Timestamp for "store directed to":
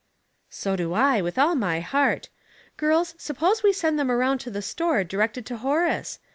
4.63-5.57